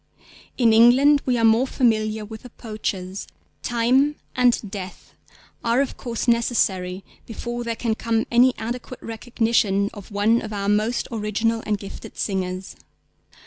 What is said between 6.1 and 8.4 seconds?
necessary before there can come